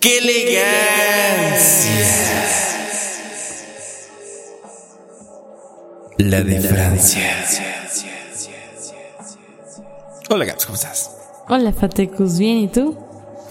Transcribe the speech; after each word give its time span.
¡Qué 0.00 0.16
elegancia! 0.16 0.80
La 6.16 6.40
de 6.42 6.60
Francia. 6.62 7.46
Hola, 10.30 10.46
Gaps, 10.46 10.64
¿cómo 10.64 10.76
estás? 10.76 11.10
Hola, 11.50 11.74
Fatecus, 11.74 12.38
¿bien 12.38 12.56
y 12.58 12.68
tú? 12.68 12.96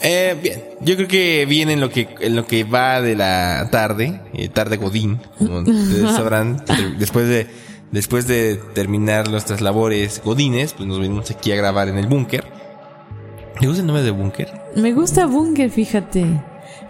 Eh, 0.02 0.36
bien, 0.42 0.64
yo 0.82 0.96
creo 0.96 1.08
que 1.08 1.46
bien 1.46 1.70
en 1.70 1.82
lo 1.82 1.92
que, 1.92 2.10
en 2.20 2.36
lo 2.36 2.48
que 2.48 2.64
va 2.64 3.00
de 3.00 3.16
la 3.16 3.68
tarde, 3.72 4.20
eh, 4.34 4.50
tarde 4.50 4.78
Godín, 4.78 5.22
como 5.38 5.60
ustedes 5.60 6.16
sabrán, 6.16 6.64
después 6.98 7.28
de, 7.28 7.46
después 7.92 8.26
de 8.26 8.60
terminar 8.74 9.30
nuestras 9.30 9.62
labores 9.62 10.20
Godines, 10.26 10.74
pues 10.74 10.88
nos 10.88 11.00
venimos 11.00 11.30
aquí 11.30 11.52
a 11.52 11.58
grabar 11.58 11.90
en 11.90 12.00
el 12.00 12.08
búnker. 12.08 12.49
¿Te 13.60 13.68
gusta 13.68 13.82
el 13.82 13.88
nombre 13.88 14.04
de 14.04 14.12
búnker? 14.12 14.48
Me 14.76 14.94
gusta 14.94 15.26
Bunker, 15.26 15.70
fíjate. 15.70 16.26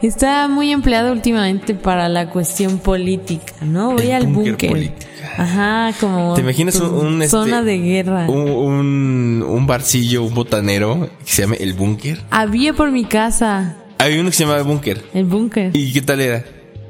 Está 0.02 0.48
muy 0.48 0.72
empleado 0.72 1.12
últimamente 1.12 1.74
para 1.74 2.08
la 2.08 2.30
cuestión 2.30 2.78
política, 2.78 3.54
¿no? 3.66 3.94
Voy 3.94 4.08
El 4.08 4.12
al 4.14 4.28
búnker. 4.28 4.94
Ajá, 5.38 5.92
como 6.00 6.36
¿Te 6.36 6.42
imaginas 6.42 6.76
un, 6.80 6.94
un, 6.94 7.22
este, 7.22 7.32
zona 7.32 7.64
de 7.64 7.78
guerra. 7.80 8.30
Un, 8.30 8.50
un, 8.50 9.46
un 9.48 9.68
barcillo, 9.68 10.24
un 10.24 10.34
botanero 10.34 11.10
que 11.26 11.32
se 11.32 11.42
llame 11.42 11.58
El 11.60 11.74
Búnker. 11.74 12.22
Había 12.30 12.74
por 12.74 12.92
mi 12.92 13.04
casa 13.06 13.76
Había 13.98 14.22
uno 14.22 14.30
que 14.30 14.36
se 14.36 14.44
llamaba 14.44 14.62
Búnker. 14.64 15.04
el 15.14 15.26
búnker. 15.26 15.72
¿Y 15.76 15.92
qué 15.92 16.02
tal 16.02 16.22
era? 16.22 16.46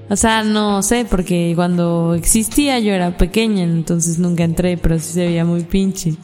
O 0.10 0.16
sea, 0.16 0.44
no 0.44 0.82
sé, 0.82 1.06
porque 1.10 1.54
cuando 1.56 2.16
existía 2.16 2.80
yo 2.80 2.92
era 2.94 3.18
pequeña, 3.18 3.64
entonces 3.64 4.18
nunca 4.20 4.44
entré, 4.44 4.78
pero 4.78 4.98
sí 5.00 5.14
se 5.14 5.26
veía 5.26 5.46
muy 5.46 5.62
pinche. 5.64 6.16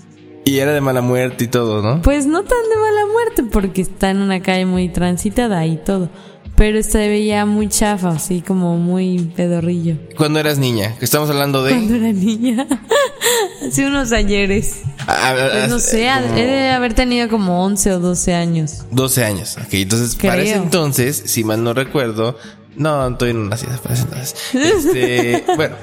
Y 0.45 0.59
era 0.59 0.73
de 0.73 0.81
mala 0.81 1.01
muerte 1.01 1.45
y 1.45 1.47
todo, 1.47 1.81
¿no? 1.81 2.03
Pues 2.03 2.27
no 2.27 2.43
tan 2.43 2.69
de 2.69 2.75
mala 2.75 3.11
muerte, 3.11 3.43
porque 3.51 3.81
está 3.81 4.11
en 4.11 4.17
una 4.17 4.41
calle 4.41 4.67
muy 4.67 4.89
transitada 4.89 5.65
y 5.65 5.77
todo. 5.77 6.09
Pero 6.55 6.81
se 6.83 7.09
veía 7.09 7.45
muy 7.45 7.67
chafa, 7.67 8.09
así 8.11 8.41
como 8.41 8.77
muy 8.77 9.31
pedorrillo. 9.35 9.97
Cuando 10.15 10.39
eras 10.39 10.57
niña, 10.57 10.95
que 10.97 11.05
estamos 11.05 11.29
hablando 11.29 11.63
de... 11.63 11.71
Cuando 11.71 11.95
era 11.95 12.13
niña. 12.13 12.67
Hace 13.67 13.87
unos 13.87 14.11
ayeres. 14.11 14.81
Ah, 14.99 15.33
ah, 15.33 15.47
Pues 15.51 15.69
no 15.69 15.75
ah, 15.75 15.79
sé, 15.79 16.07
como 16.23 16.37
he 16.37 16.45
de 16.45 16.69
haber 16.69 16.93
tenido 16.93 17.27
como 17.27 17.65
11 17.65 17.93
o 17.93 17.99
12 17.99 18.33
años. 18.35 18.85
12 18.91 19.25
años. 19.25 19.57
Ok, 19.57 19.73
entonces, 19.73 20.15
para 20.15 20.41
ese 20.41 20.51
Creo. 20.51 20.63
entonces, 20.63 21.23
si 21.25 21.43
mal 21.43 21.63
no 21.63 21.73
recuerdo... 21.73 22.37
No, 22.77 23.07
estoy 23.07 23.31
en 23.31 23.37
una 23.37 23.57
ciudad 23.57 23.79
para 23.81 23.95
ese 23.95 24.03
entonces. 24.03 24.35
Este, 24.53 25.43
bueno, 25.55 25.75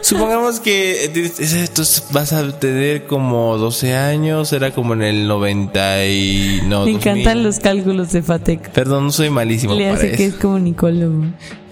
supongamos 0.00 0.60
que 0.60 1.04
eh, 1.04 1.10
entonces 1.36 2.04
vas 2.12 2.32
a 2.32 2.58
tener 2.58 3.04
como 3.06 3.56
12 3.58 3.94
años, 3.94 4.52
era 4.52 4.72
como 4.72 4.94
en 4.94 5.02
el 5.02 5.28
90 5.28 6.06
y... 6.06 6.60
No, 6.64 6.84
Me 6.84 6.92
2000. 6.92 6.96
encantan 6.96 7.42
los 7.42 7.58
cálculos 7.60 8.12
de 8.12 8.22
Fatec. 8.22 8.70
Perdón, 8.70 9.04
no 9.06 9.12
soy 9.12 9.30
malísimo 9.30 9.74
Le 9.74 9.84
para 9.84 9.94
hace 9.96 10.12
que 10.12 10.26
es 10.26 10.34
comunicólogo. 10.34 11.24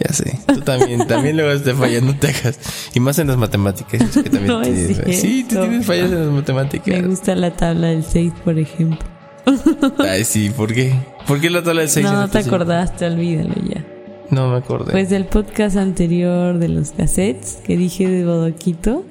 Ya 0.07 0.12
sé. 0.15 0.39
Tú 0.47 0.61
también, 0.61 1.07
también 1.07 1.37
luego 1.37 1.61
te 1.61 1.75
fallas, 1.75 2.03
no 2.03 2.17
te 2.17 2.29
hagas. 2.29 2.59
Y 2.95 3.01
más 3.01 3.19
en 3.19 3.29
las 3.29 3.37
matemáticas. 3.37 4.03
que 4.11 4.23
también 4.31 4.47
No 4.47 4.62
es 4.62 4.89
tienes- 4.89 5.21
sí, 5.21 5.44
tú 5.49 5.56
tienes 5.61 5.87
fallas 5.87 6.11
en 6.11 6.25
las 6.27 6.33
matemáticas. 6.34 6.87
Me 6.89 7.03
gusta 7.06 7.34
la 7.34 7.50
tabla 7.53 7.89
del 7.89 8.05
6, 8.05 8.33
por 8.44 8.59
ejemplo. 8.59 8.99
Ay, 9.99 10.25
sí, 10.25 10.50
¿por 10.50 10.73
qué? 10.73 10.94
¿Por 11.27 11.41
qué 11.41 11.50
la 11.50 11.62
tabla 11.62 11.81
del 11.83 11.91
6? 11.91 12.05
No, 12.06 12.12
no 12.12 12.28
te 12.28 12.39
acordaste, 12.39 13.06
olvídalo 13.06 13.55
ya. 13.69 13.84
No 14.31 14.49
me 14.51 14.59
acordé. 14.59 14.93
Pues 14.93 15.11
del 15.11 15.25
podcast 15.27 15.77
anterior 15.77 16.59
de 16.59 16.69
los 16.69 16.93
cassettes 16.93 17.59
que 17.67 17.77
dije 17.77 18.09
de 18.09 18.25
Bodoquito. 18.25 19.05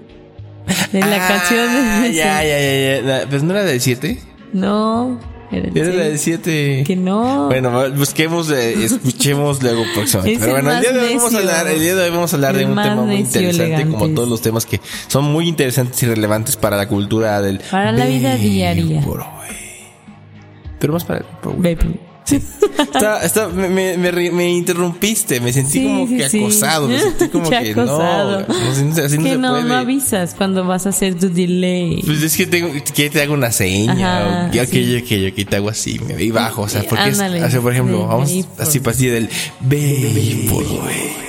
De 0.92 1.00
la 1.00 1.16
Ah, 1.26 1.28
canción 1.28 2.04
de... 2.04 2.14
Ya, 2.14 2.44
ya, 2.44 3.22
ya, 3.22 3.30
Pues 3.30 3.44
no 3.44 3.52
era 3.54 3.64
del 3.64 3.82
7. 3.82 4.20
No, 4.54 5.20
era 5.52 5.70
la 5.94 6.04
del 6.06 6.20
7. 6.20 6.84
Que 6.86 6.96
no. 6.96 7.48
Bueno, 7.48 7.90
busquemos, 7.92 8.50
eh, 8.52 8.84
escuchemos 8.84 9.62
luego 9.64 9.84
próximamente. 9.96 10.40
Pero 10.40 10.54
bueno, 10.54 10.72
el 10.72 10.82
día 10.82 10.92
de 10.94 11.00
hoy 11.00 11.16
vamos 11.16 11.34
a 11.34 11.38
hablar, 11.40 11.68
el 11.68 11.80
día 11.80 11.96
de 11.96 12.04
hoy 12.04 12.10
vamos 12.12 12.34
a 12.34 12.36
hablar 12.36 12.56
de 12.56 12.66
un 12.66 12.76
tema 12.76 12.96
muy 12.96 13.16
interesante, 13.16 13.88
como 13.90 14.10
todos 14.10 14.30
los 14.30 14.42
temas 14.42 14.66
que 14.66 14.80
son 15.08 15.26
muy 15.26 15.48
interesantes 15.48 16.02
y 16.04 16.06
relevantes 16.06 16.56
para 16.56 16.78
la 16.78 16.88
cultura 16.88 17.42
del 17.42 17.60
Para 17.72 17.92
la 17.92 18.06
vida 18.06 18.36
diaria. 18.36 19.04
Pero 20.80 20.94
más 20.94 21.04
para 21.04 21.20
el 21.20 22.00
Baby. 22.32 22.44
Está, 22.80 23.24
está, 23.26 23.48
me, 23.50 23.68
me, 23.98 24.32
me 24.32 24.50
interrumpiste, 24.52 25.40
me 25.42 25.52
sentí 25.52 25.80
Sí, 25.80 25.84
como 25.84 26.08
sí, 26.08 26.18
que 26.18 26.30
sí. 26.30 26.40
acosado, 26.40 26.88
me 26.88 27.00
sentí 27.00 27.28
como 27.30 27.50
que 27.50 27.72
acosado. 27.72 28.46
no, 28.48 28.54
así 28.72 28.84
no, 28.84 29.06
así 29.06 29.18
no 29.18 29.24
que 29.24 29.30
se 29.32 29.38
no, 29.38 29.50
puede. 29.52 29.64
no 29.66 29.76
avisas 29.76 30.34
cuando 30.36 30.66
vas 30.66 30.86
a 30.86 30.90
hacer 30.90 31.16
tu 31.16 31.30
delay. 31.30 32.02
Pues 32.06 32.22
es 32.24 32.38
que 32.38 32.46
tengo 32.48 32.70
que 32.96 33.10
te 33.10 33.22
hago 33.22 33.34
una 33.34 33.52
seña 33.52 33.94
Ajá, 34.46 34.48
o 34.48 34.52
que 34.52 34.66
sí. 34.66 34.96
ok, 34.98 35.04
ok, 35.04 35.34
ok, 35.44 35.50
te 35.50 35.56
hago 35.58 35.70
así, 35.70 36.00
me 36.00 36.22
y 36.24 36.32
bajo, 36.32 36.62
o 36.64 36.70
sea, 36.70 36.82
Sí, 36.82 36.88
porque 36.90 37.10
es, 37.10 37.20
ándale. 37.20 37.44
o 37.44 37.50
sea, 37.52 37.62
por 37.62 37.74
ejemplo, 37.74 38.08
vamos 38.08 38.30
así 38.58 38.80
para 38.80 38.96
así 38.96 39.08
del 39.08 39.30
Vaporwave. 39.62 41.29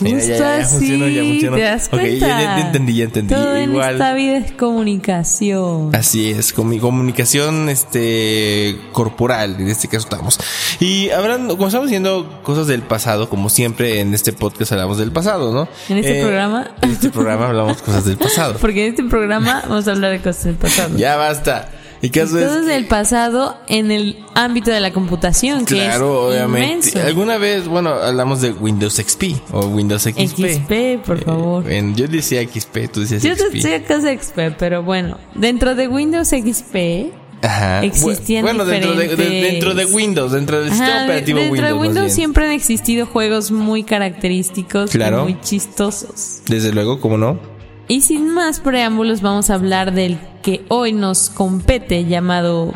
Mira, 0.00 0.16
Justo 0.18 0.32
ya, 0.32 0.38
ya, 0.38 0.58
ya 0.60 0.66
funcionó, 0.68 1.08
ya 1.08 1.22
funcionó. 1.22 1.56
¿te 1.56 1.62
das 1.62 1.86
Ok, 1.86 1.92
ya- 1.92 1.98
cuenta? 2.00 2.26
ya, 2.28 2.40
ya 2.40 2.60
entendí, 2.66 2.94
ya 2.94 3.04
entendí. 3.04 3.34
Todo 3.34 3.56
en 3.56 3.70
Igual. 3.70 3.92
esta 3.94 4.14
vida 4.14 4.36
es 4.38 4.52
comunicación. 4.52 5.94
Así 5.94 6.30
es, 6.30 6.52
con 6.52 6.68
mi 6.68 6.78
comunicación 6.78 7.68
este 7.68 8.76
corporal, 8.92 9.56
en 9.58 9.68
este 9.68 9.88
caso 9.88 10.06
estamos. 10.08 10.38
Y 10.80 11.10
hablando, 11.10 11.56
como 11.56 11.68
estamos 11.68 11.88
diciendo 11.88 12.40
cosas 12.42 12.66
del 12.66 12.82
pasado, 12.82 13.28
como 13.28 13.48
siempre 13.48 14.00
en 14.00 14.14
este 14.14 14.32
podcast 14.32 14.72
hablamos 14.72 14.98
del 14.98 15.12
pasado, 15.12 15.52
¿no? 15.52 15.68
¿En 15.88 15.98
este 15.98 16.20
Eh, 16.20 16.22
programa? 16.22 16.70
En 16.82 16.90
este 16.90 17.10
programa 17.10 17.46
hablamos 17.48 17.82
cosas 17.82 18.04
del 18.04 18.16
pasado. 18.16 18.56
Porque 18.60 18.84
en 18.86 18.90
este 18.90 19.04
programa 19.04 19.62
vamos 19.68 19.88
a 19.88 19.92
hablar 19.92 20.12
de 20.12 20.18
cosas 20.20 20.44
del 20.44 20.54
pasado. 20.56 20.96
ya 20.96 21.16
basta. 21.16 21.68
Y 22.00 22.10
caso 22.10 22.38
es 22.38 22.46
Cosas 22.46 22.66
del 22.66 22.86
pasado 22.86 23.56
en 23.68 23.90
el 23.90 24.24
ámbito 24.34 24.70
de 24.70 24.80
la 24.80 24.92
computación, 24.92 25.64
que 25.64 25.74
Claro, 25.74 26.30
es 26.30 26.36
obviamente. 26.36 26.88
inmenso. 26.90 27.00
Alguna 27.06 27.38
vez, 27.38 27.66
bueno, 27.66 27.90
hablamos 27.90 28.40
de 28.40 28.52
Windows 28.52 28.94
XP 28.94 29.34
o 29.52 29.66
Windows 29.66 30.02
XP. 30.04 30.24
XP, 30.26 30.98
por 31.04 31.24
favor. 31.24 31.70
En- 31.70 31.96
yo 31.96 32.06
decía 32.06 32.40
XP, 32.42 32.88
tú 32.92 33.00
decías 33.00 33.22
Yo 33.22 33.34
XP. 33.34 33.56
estoy 33.56 33.72
acá 33.72 33.98
de 33.98 34.16
XP, 34.18 34.54
pero 34.58 34.82
bueno, 34.84 35.18
dentro 35.34 35.74
de 35.74 35.88
Windows 35.88 36.28
XP, 36.28 37.10
Ajá. 37.42 37.84
existían 37.84 38.42
bueno, 38.44 38.64
dentro 38.64 38.92
de, 38.94 39.08
de- 39.08 39.16
diferentes- 39.16 39.52
dentro 39.52 39.74
de 39.74 39.84
Windows, 39.86 40.32
dentro 40.32 40.60
del 40.60 40.68
sistema 40.70 40.94
Ajá, 40.96 41.04
operativo 41.04 41.38
dentro 41.40 41.52
Windows. 41.54 41.74
de 41.82 41.88
Windows 41.88 42.12
siempre 42.12 42.46
han 42.46 42.52
existido 42.52 43.06
juegos 43.06 43.50
muy 43.50 43.82
característicos, 43.82 44.94
y 44.94 44.98
Claro. 44.98 45.24
muy 45.24 45.40
chistosos. 45.40 46.42
Desde 46.46 46.72
luego, 46.72 47.00
¿cómo 47.00 47.18
no? 47.18 47.57
Y 47.90 48.02
sin 48.02 48.28
más 48.34 48.60
preámbulos, 48.60 49.22
vamos 49.22 49.48
a 49.48 49.54
hablar 49.54 49.94
del 49.94 50.18
que 50.42 50.62
hoy 50.68 50.92
nos 50.92 51.30
compete, 51.30 52.04
llamado 52.04 52.74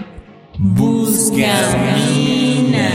Busca 0.58 1.52
minas. 1.94 2.92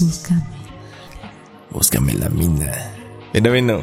Búscame. 0.00 0.42
Búscame 1.70 2.12
la 2.14 2.28
mina. 2.28 2.72
Pero 3.32 3.50
bueno, 3.50 3.80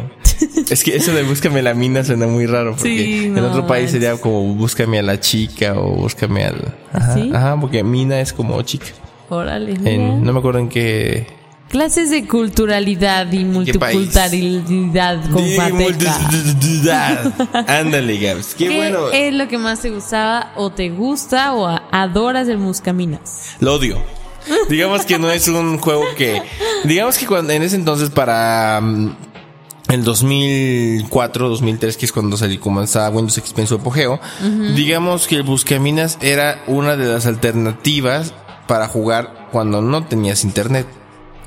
es 0.70 0.84
que 0.84 0.96
eso 0.96 1.12
de 1.14 1.24
búscame 1.24 1.64
la 1.64 1.74
mina 1.74 2.04
suena 2.04 2.28
muy 2.28 2.46
raro 2.46 2.72
porque 2.72 3.04
Sí, 3.04 3.26
en 3.26 3.40
otro 3.40 3.66
país 3.66 3.92
sería 3.92 4.16
como 4.18 4.54
búscame 4.54 5.00
a 5.00 5.02
la 5.02 5.20
chica 5.20 5.74
o 5.80 5.96
búscame 5.96 6.46
al. 6.46 6.76
Ajá, 6.94 7.14
¿Sí? 7.16 7.32
ajá 7.34 7.60
porque 7.60 7.84
mina 7.84 8.22
es 8.22 8.34
como 8.34 8.62
chica. 8.62 8.88
Órale. 9.30 9.78
En, 9.84 10.24
no 10.24 10.32
me 10.32 10.40
acuerdo 10.40 10.60
en 10.60 10.70
qué. 10.70 11.41
Clases 11.72 12.10
de 12.10 12.28
culturalidad 12.28 13.32
y 13.32 13.46
multiculturalidad 13.46 15.22
con. 15.32 15.42
Ándale, 17.68 18.18
Gabs. 18.18 18.56
Qué, 18.56 18.68
¿Qué 18.68 18.76
bueno. 18.76 19.10
es 19.14 19.34
lo 19.34 19.48
que 19.48 19.58
más 19.58 19.82
te 19.82 19.90
gustaba 19.90 20.52
o 20.58 20.70
te 20.72 20.90
gusta 20.90 21.54
o 21.54 21.66
adoras 21.92 22.48
del 22.48 22.58
Buscaminas? 22.58 23.56
Lo 23.62 23.76
odio. 23.76 24.04
Digamos 24.70 25.06
que 25.06 25.18
no 25.18 25.32
es 25.32 25.48
un 25.48 25.78
juego 25.78 26.04
que. 26.18 26.42
Digamos 26.84 27.18
que 27.18 27.26
cuando 27.26 27.54
en 27.54 27.64
ese 27.64 27.78
entonces 27.78 28.10
para. 28.10 28.82
mm, 28.82 29.16
el 29.88 30.04
2004, 30.04 31.48
2003, 31.50 31.96
que 31.96 32.06
es 32.06 32.12
cuando 32.12 32.36
salí, 32.36 32.58
comenzaba 32.58 33.10
Windows 33.10 33.36
XP 33.46 33.60
en 33.60 33.68
su 33.68 33.76
apogeo, 33.76 34.20
digamos 34.76 35.28
que 35.28 35.36
el 35.36 35.44
Buscaminas 35.44 36.18
era 36.22 36.64
una 36.68 36.96
de 36.96 37.12
las 37.12 37.26
alternativas 37.26 38.34
para 38.68 38.88
jugar 38.88 39.50
cuando 39.52 39.82
no 39.82 40.06
tenías 40.06 40.46
internet. 40.46 40.88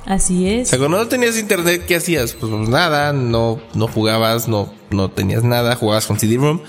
Así 0.07 0.45
O 0.47 0.49
es. 0.49 0.69
sea, 0.69 0.79
cuando 0.79 0.99
no 0.99 1.09
tenías 1.09 1.39
internet, 1.39 1.85
¿qué 1.87 1.97
hacías? 1.97 2.35
Pues 2.35 2.53
nada, 2.53 3.13
no, 3.13 3.61
no 3.75 3.89
jugabas, 3.89 4.49
no, 4.49 4.73
no 4.91 5.11
tenías 5.11 5.43
nada, 5.45 5.77
jugabas 5.77 6.07
con 6.07 6.19
CD-ROM. 6.19 6.61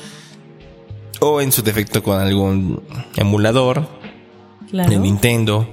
o 1.21 1.41
en 1.41 1.51
su 1.51 1.61
defecto 1.63 2.01
con 2.03 2.19
algún 2.19 2.81
emulador 3.15 3.87
Claro. 4.69 4.89
de 4.89 4.97
Nintendo, 4.99 5.67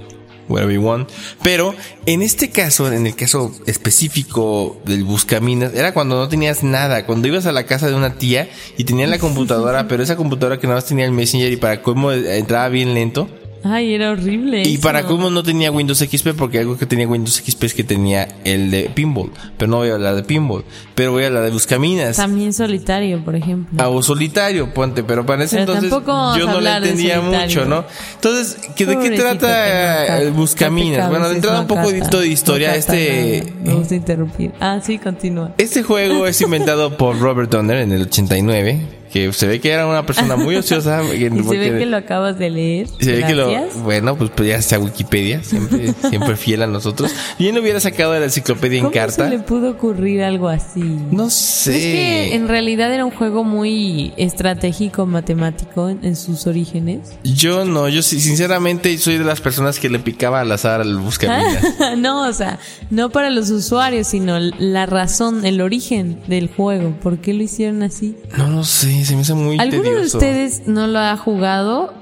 whatever 0.47 0.73
you 0.75 0.81
want. 0.81 1.09
Pero 1.41 1.73
en 2.05 2.21
este 2.21 2.49
caso, 2.49 2.91
en 2.91 3.05
el 3.07 3.15
caso 3.15 3.51
específico 3.65 4.81
del 4.85 5.03
Buscaminas, 5.03 5.73
era 5.73 5.93
cuando 5.93 6.15
no 6.17 6.27
tenías 6.29 6.63
nada, 6.63 7.05
cuando 7.05 7.27
ibas 7.27 7.45
a 7.45 7.51
la 7.51 7.65
casa 7.65 7.87
de 7.87 7.95
una 7.95 8.15
tía 8.15 8.49
y 8.77 8.83
tenía 8.85 9.07
la 9.07 9.19
computadora, 9.19 9.87
pero 9.87 10.03
esa 10.03 10.15
computadora 10.15 10.59
que 10.59 10.67
nada 10.67 10.77
más 10.77 10.85
tenía 10.85 11.05
el 11.05 11.11
Messenger 11.11 11.51
y 11.51 11.57
para 11.57 11.81
cómo 11.81 12.11
entraba 12.11 12.69
bien 12.69 12.93
lento. 12.93 13.27
Ay, 13.63 13.93
era 13.93 14.11
horrible. 14.11 14.63
Y 14.65 14.73
eso. 14.73 14.81
para 14.81 15.03
cómo 15.03 15.29
no 15.29 15.41
tenía 15.43 15.71
Windows 15.71 15.99
XP, 15.99 16.29
porque 16.37 16.59
algo 16.59 16.77
que 16.77 16.85
tenía 16.85 17.07
Windows 17.07 17.37
XP 17.45 17.63
es 17.63 17.73
que 17.73 17.83
tenía 17.83 18.27
el 18.43 18.71
de 18.71 18.89
Pinball. 18.93 19.31
Pero 19.57 19.71
no 19.71 19.77
voy 19.77 19.89
a 19.89 19.93
hablar 19.93 20.15
de 20.15 20.23
Pinball, 20.23 20.63
pero 20.95 21.11
voy 21.11 21.23
a 21.23 21.27
hablar 21.27 21.43
de 21.45 21.51
Buscaminas. 21.51 22.17
También 22.17 22.51
solitario, 22.53 23.23
por 23.23 23.35
ejemplo. 23.35 23.81
Ah, 23.81 23.89
o 23.89 24.01
solitario, 24.03 24.73
ponte, 24.73 25.03
pero 25.03 25.25
para 25.25 25.43
ese 25.45 25.57
Pero 25.57 25.73
entonces 25.73 25.91
vamos 26.05 26.37
yo 26.37 26.49
a 26.49 26.51
no 26.53 26.61
le 26.61 26.75
entendía 26.75 27.21
mucho, 27.21 27.65
¿no? 27.65 27.85
Entonces, 28.15 28.57
¿qué- 28.75 28.85
¿de 28.85 28.97
qué 28.99 29.11
trata 29.11 29.47
Tenaka. 29.47 30.21
el 30.21 30.31
Buscaminas? 30.31 31.05
No 31.05 31.09
Bueno, 31.09 31.29
de 31.29 31.35
entrada 31.35 31.61
un 31.61 31.63
no 31.63 31.67
poco 31.67 31.89
cata, 31.99 32.19
de 32.19 32.27
historia. 32.27 32.69
no 32.69 32.75
Este, 32.75 33.43
nada. 33.45 33.55
Me 33.63 33.73
gusta 33.75 33.95
interrumpir. 33.95 34.51
Ah, 34.59 34.79
sí, 34.83 34.97
continúa. 34.97 35.53
este 35.57 35.83
juego 35.83 36.27
es 36.27 36.41
inventado 36.41 36.97
por 36.97 37.17
Robert 37.19 37.49
Donner 37.49 37.77
en 37.77 37.91
el 37.91 38.01
89, 38.03 38.81
que 39.13 39.31
se 39.31 39.45
ve 39.45 39.61
que 39.61 39.69
era 39.69 39.85
una 39.85 40.05
persona 40.07 40.35
muy 40.35 40.55
ociosa. 40.55 41.01
Y 41.13 41.19
se 41.19 41.57
ve 41.57 41.77
que 41.79 41.85
lo 41.85 41.97
acabas 41.97 42.39
de 42.39 42.49
leer. 42.49 42.87
se 42.99 43.11
ve 43.13 43.23
que 43.27 43.35
lo, 43.35 43.49
Gracias. 43.51 43.81
bueno, 43.83 44.15
pues, 44.17 44.31
pues 44.35 44.49
ya 44.49 44.55
está 44.55 44.79
Wikipedia, 44.79 45.43
siempre, 45.43 45.93
siempre 46.09 46.35
fiel 46.35 46.63
a 46.63 46.67
nosotros. 46.67 47.13
Y 47.37 47.47
él 47.47 47.57
hubiera 47.59 47.79
sacado 47.79 48.11
de 48.13 48.19
la 48.19 48.25
enciclopedia 48.25 48.79
en 48.79 48.85
¿Cómo 48.85 48.93
carta. 48.93 49.25
se 49.25 49.29
le 49.29 49.39
pudo 49.39 49.69
ocurrir 49.71 50.23
algo 50.23 50.47
así? 50.49 50.81
No 51.11 51.27
Es 51.27 51.33
sé. 51.33 51.71
que 51.73 52.35
en 52.35 52.47
realidad 52.47 52.91
era 52.93 53.05
un 53.05 53.11
juego 53.11 53.43
muy 53.43 54.13
estratégico, 54.17 55.05
matemático 55.05 55.89
en, 55.89 55.99
en 56.03 56.15
sus 56.15 56.47
orígenes. 56.47 57.13
Yo 57.23 57.65
no, 57.65 57.87
yo 57.89 58.01
sí, 58.01 58.19
sinceramente 58.19 58.97
soy 58.97 59.17
de 59.19 59.23
las 59.25 59.39
personas 59.41 59.79
que 59.79 59.89
le 59.89 59.99
picaba 59.99 60.41
al 60.41 60.51
azar 60.51 60.81
al 60.81 60.97
buscaminas. 60.97 61.63
no, 61.97 62.27
o 62.27 62.33
sea, 62.33 62.57
no 62.89 63.09
para 63.11 63.29
los 63.29 63.49
usuarios, 63.51 64.07
sino 64.07 64.39
la 64.39 64.85
razón, 64.87 65.45
el 65.45 65.61
origen 65.61 66.19
del 66.27 66.49
juego. 66.49 66.93
¿Por 67.01 67.19
qué 67.19 67.33
lo 67.33 67.43
hicieron 67.43 67.83
así? 67.83 68.15
No 68.37 68.49
lo 68.49 68.63
sé, 68.63 69.02
se 69.03 69.15
me 69.15 69.21
hizo 69.21 69.35
muy 69.35 69.59
¿Alguno 69.59 69.83
de 69.91 70.01
ustedes 70.01 70.67
no 70.67 70.87
lo 70.87 70.99
ha 70.99 71.15
jugado? 71.17 71.93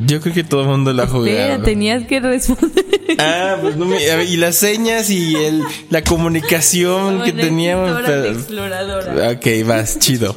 Yo 0.00 0.20
creo 0.20 0.32
que 0.32 0.44
todo 0.44 0.62
el 0.62 0.68
mundo 0.68 0.92
la 0.92 1.02
ha 1.02 1.06
Espera, 1.06 1.44
jugado. 1.46 1.62
tenías 1.64 2.06
que 2.06 2.20
responder. 2.20 2.84
Ah, 3.18 3.56
pues 3.60 3.76
no 3.76 3.84
me, 3.84 3.96
ver, 3.96 4.28
y 4.28 4.36
las 4.36 4.54
señas 4.56 5.10
y 5.10 5.34
el, 5.34 5.62
la 5.90 6.02
comunicación 6.04 7.22
que 7.22 7.32
teníamos. 7.32 8.00
Pero- 8.06 8.26
exploradora. 8.26 9.30
ok, 9.32 9.46
vas, 9.66 9.98
chido. 9.98 10.36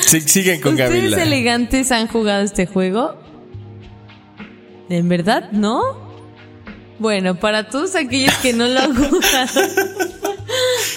Sí, 0.00 0.20
siguen 0.22 0.60
con 0.60 0.72
¿Ustedes 0.72 0.90
Gabriela. 0.90 1.22
elegantes 1.22 1.92
han 1.92 2.06
jugado 2.08 2.42
este 2.42 2.66
juego? 2.66 3.14
¿En 4.88 5.08
verdad? 5.08 5.50
¿No? 5.52 5.82
Bueno, 6.98 7.34
para 7.36 7.68
todos 7.68 7.94
aquellos 7.94 8.34
que 8.36 8.52
no 8.54 8.66
lo 8.68 8.80
han 8.80 8.94
jugado, 8.94 9.60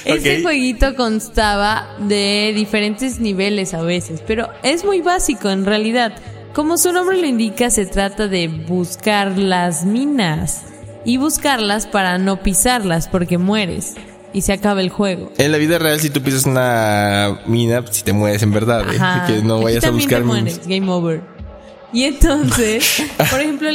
este 0.06 0.42
jueguito 0.42 0.96
constaba 0.96 1.96
de 2.00 2.54
diferentes 2.56 3.20
niveles 3.20 3.74
a 3.74 3.82
veces, 3.82 4.22
pero 4.26 4.50
es 4.64 4.84
muy 4.86 5.02
básico 5.02 5.50
en 5.50 5.66
realidad. 5.66 6.14
Como 6.54 6.78
su 6.78 6.92
nombre 6.92 7.18
lo 7.18 7.28
indica, 7.28 7.70
se 7.70 7.86
trata 7.86 8.28
de 8.28 8.48
buscar 8.48 9.38
las 9.38 9.86
minas 9.86 10.64
y 11.06 11.18
buscarlas 11.18 11.88
para 11.88 12.18
no 12.18 12.42
pisarlas 12.44 13.08
porque 13.08 13.38
mueres 13.38 13.96
y 14.34 14.42
se 14.42 14.54
acaba 14.54 14.82
el 14.82 14.90
juego. 14.90 15.32
En 15.38 15.52
la 15.52 15.58
vida 15.58 15.78
real, 15.78 16.00
si 16.00 16.10
tú 16.10 16.22
pisas 16.22 16.46
una 16.46 17.42
mina, 17.46 17.84
si 17.90 18.04
te 18.04 18.14
mueres 18.14 18.44
en 18.44 18.52
verdad, 18.52 18.82
¿eh? 18.94 18.98
Ajá. 18.98 19.26
que 19.28 19.42
no 19.42 19.56
Aquí 19.56 19.64
vayas 19.66 19.84
a 19.86 19.92
buscar 19.92 20.20
te 20.20 20.26
minas. 20.26 20.42
mueres, 20.44 20.68
game 20.68 20.90
over. 20.90 21.22
Y 21.94 22.06
entonces, 22.06 23.04
por 23.30 23.42
ejemplo, 23.42 23.70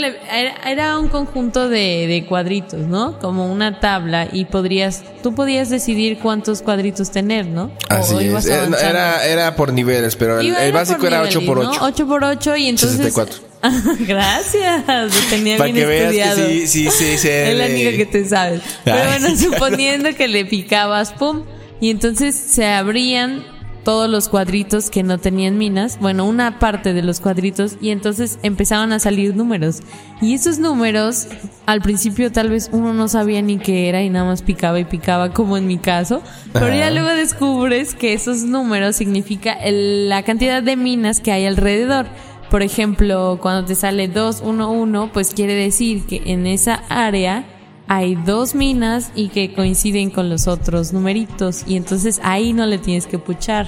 era, 0.65 0.99
un 0.99 1.09
conjunto 1.09 1.69
de, 1.69 2.07
de 2.07 2.25
cuadritos, 2.27 2.81
¿no? 2.81 3.19
Como 3.19 3.51
una 3.53 3.81
tabla 3.81 4.29
y 4.33 4.47
podrías, 4.47 5.03
tú 5.23 5.35
podías 5.35 5.69
decidir 5.69 6.19
cuántos 6.19 6.63
cuadritos 6.63 7.11
tener, 7.11 7.47
¿no? 7.47 7.65
O- 7.65 7.71
Así 7.91 8.17
es. 8.19 8.47
Era, 8.47 9.25
era, 9.27 9.57
por 9.57 9.73
niveles, 9.73 10.17
pero 10.17 10.41
el, 10.41 10.55
el 10.55 10.73
básico 10.73 11.07
era 11.07 11.19
niveles, 11.19 11.37
8 11.37 11.47
por 11.47 11.63
¿no? 11.63 11.71
8 11.71 11.79
8 11.83 12.07
por 12.07 12.25
8 12.25 12.57
y 12.57 12.69
entonces... 12.69 12.99
64. 12.99 13.47
Gracias, 14.07 14.85
tenía 15.31 15.57
Para 15.57 15.71
bien 15.71 15.77
que 15.77 15.87
veas 15.87 16.03
estudiado. 16.05 16.37
que 16.49 16.67
sí, 16.67 16.67
sí, 16.67 16.91
sí, 16.91 17.19
sí. 17.19 17.29
Es 17.29 17.57
la 17.59 17.67
única 17.67 17.91
que 17.97 18.07
te 18.07 18.25
sabes. 18.25 18.63
Pero 18.85 18.99
bueno, 19.05 19.37
suponiendo 19.37 20.15
que 20.15 20.29
le 20.29 20.45
picabas, 20.45 21.13
pum, 21.13 21.43
y 21.81 21.91
entonces 21.91 22.35
se 22.35 22.67
abrían 22.67 23.45
todos 23.87 24.11
los 24.11 24.29
cuadritos 24.29 24.91
que 24.91 25.05
no 25.05 25.19
tenían 25.19 25.57
minas, 25.59 25.99
bueno, 26.01 26.25
una 26.27 26.59
parte 26.59 26.93
de 26.93 27.03
los 27.03 27.21
cuadritos, 27.21 27.77
y 27.81 27.91
entonces 27.91 28.41
empezaban 28.43 28.93
a 28.93 28.99
salir 28.99 29.37
números. 29.37 29.79
Y 30.21 30.35
esos 30.35 30.59
números, 30.59 31.29
al 31.67 31.81
principio 31.83 32.33
tal 32.33 32.51
vez 32.51 32.69
uno 32.73 32.93
no 32.95 33.07
sabía 33.07 33.41
ni 33.43 33.59
qué 33.59 33.89
era 33.89 34.03
y 34.03 34.11
nada 34.11 34.25
más 34.25 34.43
picaba 34.43 34.81
y 34.81 34.85
picaba, 34.87 35.33
como 35.33 35.57
en 35.57 35.69
mi 35.69 35.79
caso, 35.79 36.21
pero 36.53 36.69
ya 36.75 36.91
luego 36.91 37.11
descubres 37.11 37.95
que 37.95 38.13
esos 38.13 38.43
números 38.43 38.97
significa 38.97 39.53
el- 39.53 40.09
la 40.09 40.25
cantidad 40.25 40.65
de 40.65 40.75
minas 40.75 41.21
que 41.21 41.31
hay 41.31 41.47
alrededor. 41.47 42.07
Por 42.51 42.63
ejemplo, 42.63 43.39
cuando 43.41 43.67
te 43.67 43.77
sale 43.77 44.09
211, 44.09 45.11
pues 45.13 45.33
quiere 45.33 45.55
decir 45.55 46.07
que 46.07 46.23
en 46.27 46.49
esa 46.49 46.83
área 46.89 47.45
hay 47.89 48.15
dos 48.15 48.55
minas 48.55 49.13
y 49.15 49.29
que 49.29 49.55
coinciden 49.55 50.11
con 50.11 50.29
los 50.29 50.49
otros 50.49 50.93
numeritos 50.93 51.65
y 51.67 51.77
entonces 51.77 52.21
ahí 52.23 52.53
no 52.53 52.67
le 52.67 52.79
tienes 52.79 53.07
que 53.07 53.19
puchar. 53.19 53.67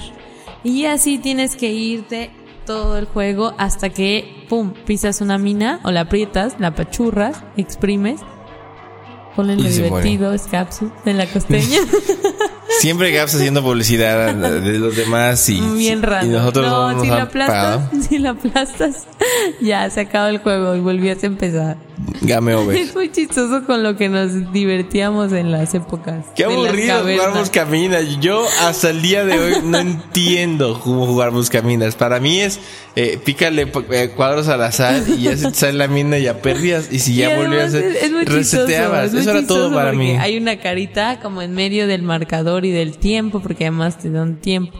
Y 0.63 0.85
así 0.85 1.19
tienes 1.19 1.55
que 1.55 1.71
irte 1.71 2.31
todo 2.65 2.97
el 2.97 3.05
juego 3.05 3.53
hasta 3.57 3.89
que, 3.89 4.45
pum, 4.49 4.73
pisas 4.85 5.21
una 5.21 5.37
mina 5.37 5.79
o 5.83 5.91
la 5.91 6.01
aprietas, 6.01 6.55
la 6.59 6.75
pachurras, 6.75 7.43
exprimes. 7.57 8.19
Ponle 9.35 9.55
lo 9.55 9.69
divertido, 9.69 10.33
es 10.33 10.47
capsu 10.47 10.91
de 11.05 11.13
la 11.13 11.25
costeña. 11.25 11.79
Siempre 12.79 13.11
Gaps 13.11 13.35
haciendo 13.35 13.61
publicidad 13.61 14.33
de 14.33 14.79
los 14.79 14.95
demás 14.95 15.49
y, 15.49 15.59
Bien 15.77 16.01
raro. 16.01 16.25
y 16.25 16.29
nosotros 16.29 16.65
no, 16.65 16.93
nos 16.93 17.01
si 17.03 17.09
han 17.09 17.19
aplastas, 17.19 17.77
pagado. 17.77 17.89
si 18.09 18.17
lo 18.19 18.29
aplastas, 18.29 19.07
ya 19.61 19.89
se 19.89 19.99
acaba 19.99 20.29
el 20.29 20.37
juego 20.37 20.75
y 20.75 20.79
volvías 20.79 21.21
a 21.23 21.27
empezar. 21.27 21.77
Game 22.21 22.53
over. 22.53 22.77
Es 22.77 22.95
muy 22.95 23.11
chistoso 23.11 23.65
con 23.65 23.83
lo 23.83 23.97
que 23.97 24.07
nos 24.07 24.53
divertíamos 24.53 25.33
en 25.33 25.51
las 25.51 25.73
épocas. 25.73 26.25
Qué 26.35 26.45
aburrido 26.45 27.01
jugar 27.01 27.37
buscaminas. 27.37 28.19
Yo 28.21 28.45
hasta 28.61 28.91
el 28.91 29.01
día 29.01 29.25
de 29.25 29.37
hoy 29.37 29.55
no 29.63 29.77
entiendo 29.79 30.79
cómo 30.81 31.05
jugar 31.05 31.31
buscaminas. 31.31 31.95
Para 31.95 32.21
mí 32.21 32.39
es 32.39 32.59
eh, 32.95 33.17
pícale 33.23 33.71
eh, 33.91 34.09
cuadros 34.15 34.47
al 34.47 34.63
azar 34.63 35.03
y 35.07 35.23
ya 35.23 35.37
se 35.37 35.49
te 35.49 35.55
sale 35.55 35.73
la 35.73 35.87
mina 35.87 36.17
y 36.17 36.23
ya 36.23 36.41
perdías. 36.41 36.89
Y 36.91 36.99
si 36.99 37.13
Y 37.13 37.17
ya 37.17 37.35
volvías 37.37 37.73
es, 37.73 38.03
es 38.03 38.11
muy 38.11 38.25
chistoso, 38.25 38.65
reseteabas. 38.65 39.05
es 39.05 39.11
muy 39.13 39.21
Eso 39.21 39.31
era 39.31 39.47
todo 39.47 39.57
chistoso 39.57 39.75
para 39.75 39.93
mí. 39.93 40.11
Hay 40.17 40.37
una 40.37 40.57
carita 40.59 41.19
como 41.21 41.41
en 41.41 41.53
medio 41.53 41.87
del 41.87 42.01
marcador 42.01 42.65
y 42.65 42.68
del 42.71 42.97
tiempo, 42.97 43.39
porque 43.39 43.65
además 43.65 43.97
te 43.97 44.09
dan 44.09 44.37
tiempo. 44.41 44.77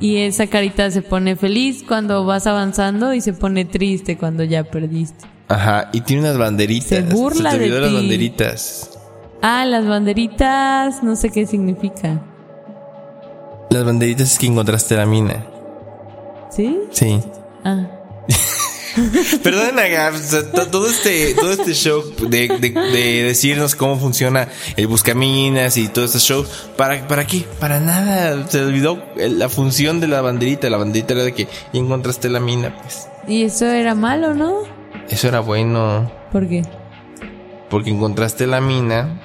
Y 0.00 0.16
esa 0.16 0.46
carita 0.46 0.90
se 0.90 1.02
pone 1.02 1.36
feliz 1.36 1.84
cuando 1.86 2.24
vas 2.24 2.46
avanzando 2.46 3.12
y 3.12 3.20
se 3.20 3.32
pone 3.34 3.64
triste 3.64 4.16
cuando 4.16 4.44
ya 4.44 4.64
perdiste. 4.64 5.26
Ajá, 5.48 5.90
y 5.92 6.00
tiene 6.00 6.22
unas 6.22 6.38
banderitas. 6.38 6.88
Se 6.88 7.02
burla 7.02 7.50
te 7.50 7.58
de 7.58 7.64
olvidó 7.64 7.80
las 7.80 7.92
banderitas. 7.92 8.98
Ah, 9.42 9.64
las 9.66 9.86
banderitas, 9.86 11.02
no 11.02 11.16
sé 11.16 11.30
qué 11.30 11.46
significa. 11.46 12.22
Las 13.70 13.84
banderitas 13.84 14.32
es 14.32 14.38
que 14.38 14.46
encontraste 14.46 14.96
la 14.96 15.04
mina. 15.04 15.44
¿Sí? 16.50 16.78
Sí. 16.90 17.20
Ah. 17.64 17.86
To- 20.54 20.66
todo 20.68 20.88
este, 20.88 21.34
todo 21.34 21.52
este 21.52 21.74
show 21.74 22.02
de, 22.28 22.48
de, 22.48 22.70
de 22.70 23.22
decirnos 23.24 23.74
cómo 23.74 23.98
funciona 23.98 24.48
el 24.76 24.86
buscaminas 24.86 25.76
y 25.76 25.88
todo 25.88 26.04
este 26.04 26.18
show, 26.18 26.44
¿para, 26.76 27.06
¿para 27.08 27.26
qué? 27.26 27.44
Para 27.60 27.80
nada. 27.80 28.46
Se 28.48 28.60
olvidó 28.62 29.02
la 29.16 29.48
función 29.48 30.00
de 30.00 30.08
la 30.08 30.20
banderita. 30.20 30.68
La 30.70 30.76
banderita 30.78 31.14
era 31.14 31.24
de 31.24 31.32
que 31.34 31.48
encontraste 31.72 32.28
la 32.28 32.40
mina, 32.40 32.76
pues. 32.82 33.06
¿Y 33.26 33.42
eso 33.44 33.66
era 33.66 33.94
malo, 33.94 34.34
no? 34.34 34.58
Eso 35.08 35.28
era 35.28 35.40
bueno, 35.40 36.10
¿Por 36.30 36.48
qué? 36.48 36.62
porque 37.70 37.90
encontraste 37.90 38.46
la 38.46 38.60
mina 38.60 39.20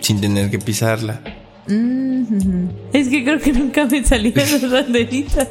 sin 0.00 0.20
tener 0.20 0.50
que 0.50 0.58
pisarla. 0.58 1.20
Mm. 1.70 2.68
Es 2.92 3.08
que 3.08 3.22
creo 3.24 3.38
que 3.38 3.52
nunca 3.52 3.84
me 3.86 4.04
salían 4.04 4.34
las 4.36 4.70
banderitas. 4.70 5.48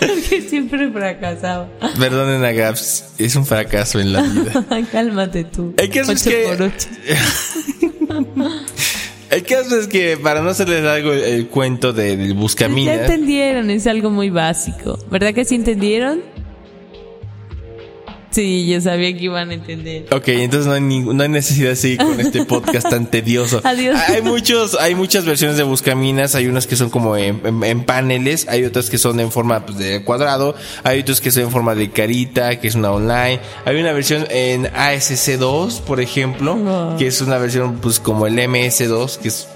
Porque 0.00 0.42
siempre 0.42 0.90
fracasaba. 0.90 1.68
Perdonen, 1.98 2.44
Agaps, 2.44 3.04
es 3.18 3.36
un 3.36 3.44
fracaso 3.46 4.00
en 4.00 4.12
la 4.12 4.22
vida. 4.22 4.64
Cálmate 4.92 5.44
tú. 5.44 5.74
El 5.76 5.90
caso 5.90 6.12
es 6.12 6.22
que- 6.22 6.44
por 6.48 6.62
ocho. 6.62 6.88
El 9.30 9.42
caso 9.42 9.78
es 9.78 9.86
que, 9.88 10.16
para 10.16 10.40
no 10.40 10.48
hacerles 10.48 10.82
algo 10.86 11.12
el, 11.12 11.20
el 11.22 11.46
cuento 11.48 11.92
de, 11.92 12.16
del 12.16 12.28
Ya 12.28 12.34
buscaminas, 12.34 13.00
entendieron, 13.00 13.68
es 13.70 13.86
algo 13.86 14.08
muy 14.08 14.30
básico. 14.30 14.98
¿Verdad 15.10 15.34
que 15.34 15.44
sí 15.44 15.54
entendieron? 15.54 16.22
Sí, 18.30 18.66
yo 18.66 18.78
sabía 18.80 19.12
que 19.16 19.24
iban 19.24 19.50
a 19.50 19.54
entender. 19.54 20.06
Ok, 20.12 20.28
entonces 20.28 20.66
no 20.66 20.72
hay, 20.74 20.80
no 20.82 21.22
hay 21.22 21.28
necesidad 21.30 21.70
de 21.70 21.76
seguir 21.76 21.98
con 21.98 22.20
este 22.20 22.44
podcast 22.44 22.88
tan 22.90 23.06
tedioso. 23.10 23.60
Adiós. 23.64 23.98
Hay 24.08 24.20
muchos, 24.22 24.76
hay 24.78 24.94
muchas 24.94 25.24
versiones 25.24 25.56
de 25.56 25.62
Buscaminas, 25.62 26.34
hay 26.34 26.46
unas 26.46 26.66
que 26.66 26.76
son 26.76 26.90
como 26.90 27.16
en, 27.16 27.40
en- 27.44 27.64
en 27.64 27.84
paneles, 27.84 28.46
hay 28.48 28.64
otras 28.64 28.90
que 28.90 28.98
son 28.98 29.18
en 29.20 29.32
forma 29.32 29.64
pues, 29.64 29.78
de 29.78 30.04
cuadrado, 30.04 30.54
hay 30.84 31.00
otras 31.00 31.20
que 31.22 31.30
son 31.30 31.44
en 31.44 31.50
forma 31.50 31.74
de 31.74 31.90
carita, 31.90 32.60
que 32.60 32.68
es 32.68 32.74
una 32.74 32.92
online, 32.92 33.40
hay 33.64 33.76
una 33.80 33.92
versión 33.92 34.26
en 34.30 34.64
ASC2, 34.66 35.80
por 35.80 36.00
ejemplo, 36.00 36.96
que 36.98 37.06
es 37.06 37.20
una 37.22 37.38
versión 37.38 37.78
pues 37.78 37.98
como 37.98 38.26
el 38.26 38.38
MS2, 38.38 39.18
que 39.18 39.28
es 39.28 39.48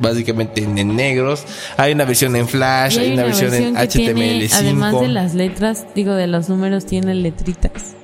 básicamente 0.00 0.62
en, 0.62 0.94
negros, 0.94 1.44
hay 1.76 1.92
una 1.92 2.04
versión 2.04 2.36
en 2.36 2.46
Flash, 2.46 2.98
hay, 2.98 3.12
una, 3.14 3.24
versión, 3.24 3.52
en 3.54 3.74
que 3.74 3.86
tiene, 3.88 4.42
HTML5. 4.42 4.50
además 4.54 5.00
de 5.00 5.08
las 5.08 5.34
letras, 5.34 5.86
digo, 5.94 6.14
de 6.14 6.26
los 6.26 6.48
números, 6.48 6.86
tiene 6.86 7.14
letritas. 7.14 7.96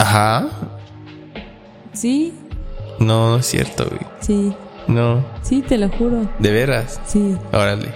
Ajá. 0.00 0.48
Sí, 1.92 2.32
No, 2.98 3.30
no 3.30 3.36
es 3.38 3.46
cierto, 3.46 3.84
güey. 3.86 4.00
sí, 4.20 4.54
No, 4.86 5.24
sí, 5.42 5.62
te 5.62 5.76
lo 5.78 5.88
juro. 5.90 6.28
de 6.38 6.50
veras. 6.52 7.00
Sí. 7.06 7.36
Órale, 7.52 7.92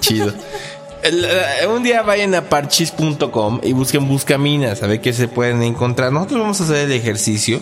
chido. 0.00 0.32
Un 1.74 1.82
día 1.84 2.02
vayan 2.02 2.34
a 2.34 2.42
parchis.com 2.42 3.60
y 3.62 3.72
busquen 3.72 4.08
buscaminas, 4.08 4.82
a 4.82 4.86
ver 4.88 5.00
qué 5.00 5.12
se 5.12 5.28
pueden 5.28 5.62
encontrar. 5.62 6.12
Nosotros 6.12 6.40
vamos 6.40 6.60
a 6.60 6.64
hacer 6.64 6.76
el 6.78 6.92
ejercicio 6.92 7.60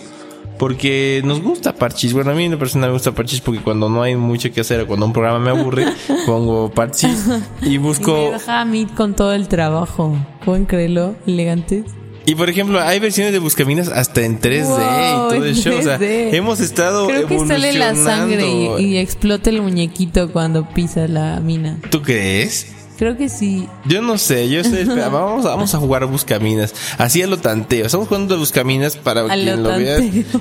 porque 0.57 1.21
nos 1.23 1.41
gusta 1.43 1.73
Parchis. 1.73 2.13
Bueno, 2.13 2.31
a 2.31 2.33
mí 2.33 2.45
en 2.45 2.53
lo 2.53 2.57
personal 2.59 2.89
me 2.89 2.93
gusta 2.93 3.11
Parchis 3.11 3.41
porque 3.41 3.61
cuando 3.61 3.87
no 3.89 4.01
hay 4.01 4.15
mucho 4.15 4.51
que 4.51 4.61
hacer 4.61 4.81
o 4.81 4.87
cuando 4.87 5.05
un 5.05 5.13
programa 5.13 5.37
me 5.39 5.51
aburre, 5.51 5.85
pongo 6.25 6.71
Parchis 6.71 7.27
y 7.61 7.73
Y 7.73 7.77
busco. 7.77 8.13
me 8.15 8.31
deja 8.31 8.61
a 8.61 8.65
mí 8.65 8.85
con 8.87 9.13
todo 9.13 9.33
el 9.33 9.47
trabajo. 9.47 10.17
¿Pueden 10.43 10.65
creerlo? 10.65 11.15
Elegantes. 11.27 11.85
Y 12.25 12.35
por 12.35 12.49
ejemplo, 12.49 12.81
hay 12.81 12.99
versiones 12.99 13.33
de 13.33 13.39
buscaminas 13.39 13.87
hasta 13.87 14.21
en 14.25 14.39
3D 14.39 14.65
Wow, 14.65 14.79
y 14.79 15.35
todo 15.35 15.45
el 15.45 15.55
show. 15.55 15.77
O 15.77 15.81
sea, 15.81 15.99
3D. 15.99 16.33
hemos 16.33 16.59
estado 16.59 17.07
Creo 17.07 17.27
que 17.27 17.39
sale 17.47 17.73
la 17.73 17.95
sangre 17.95 18.47
y, 18.79 18.83
y 18.83 18.97
explota 18.97 19.49
el 19.49 19.61
muñequito 19.61 20.31
cuando 20.31 20.67
pisa 20.69 21.07
la 21.07 21.39
mina. 21.39 21.77
¿Tú 21.91 22.01
crees? 22.01 22.67
Creo 22.97 23.17
que 23.17 23.27
sí. 23.29 23.67
Yo 23.85 24.01
no 24.01 24.17
sé, 24.17 24.49
yo 24.49 24.61
estoy 24.61 24.79
esperando. 24.81 25.11
Vamos, 25.19 25.43
vamos 25.43 25.75
a 25.75 25.77
jugar 25.79 26.05
Buscaminas. 26.05 26.73
Así 26.97 27.21
a 27.21 27.27
lo 27.27 27.37
tanteo. 27.37 27.85
Estamos 27.85 28.07
jugando 28.07 28.37
Buscaminas 28.37 28.95
para 28.95 29.21
A 29.21 29.35
quien 29.35 29.61
lo 29.63 29.71
lo 29.71 29.77
vea. 29.77 29.99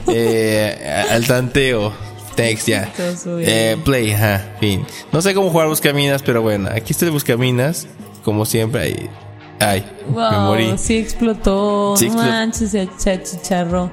Eh, 0.08 1.04
al 1.10 1.26
tanteo. 1.26 1.92
Text, 2.34 2.66
ya. 2.68 2.92
Eh, 3.40 3.76
play, 3.84 4.10
ajá, 4.12 4.56
fin. 4.58 4.84
No 5.12 5.22
sé 5.22 5.34
cómo 5.34 5.50
jugar 5.50 5.68
Buscaminas, 5.68 6.22
pero 6.22 6.42
bueno, 6.42 6.68
aquí 6.72 6.92
está 6.92 7.04
el 7.04 7.10
Buscaminas. 7.12 7.86
Como 8.24 8.44
siempre, 8.46 8.80
ahí. 8.82 9.10
Ay, 9.60 9.84
me 10.08 10.12
Wow, 10.14 10.40
morí. 10.46 10.72
sí 10.76 10.96
explotó. 10.96 11.96
Sí 11.96 12.06
explotó. 12.06 12.28
manches, 12.28 12.76
se 12.96 13.10
achicharró. 13.10 13.90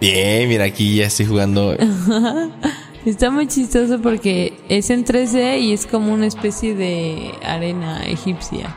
Bien, 0.00 0.48
mira, 0.48 0.64
aquí 0.64 0.96
ya 0.96 1.06
estoy 1.06 1.26
jugando. 1.26 1.76
Está 3.04 3.30
muy 3.30 3.46
chistoso 3.46 4.00
porque 4.00 4.58
es 4.68 4.90
en 4.90 5.04
3D 5.04 5.60
y 5.60 5.72
es 5.72 5.86
como 5.86 6.12
una 6.12 6.26
especie 6.26 6.74
de 6.74 7.32
arena 7.44 8.02
egipcia. 8.06 8.76